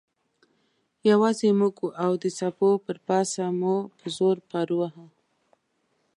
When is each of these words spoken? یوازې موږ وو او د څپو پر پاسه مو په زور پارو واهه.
یوازې 1.09 1.49
موږ 1.59 1.75
وو 1.79 1.89
او 2.03 2.11
د 2.23 2.25
څپو 2.37 2.69
پر 2.85 2.97
پاسه 3.07 3.43
مو 3.59 3.75
په 3.97 4.05
زور 4.17 4.37
پارو 4.49 4.75
واهه. 4.79 5.05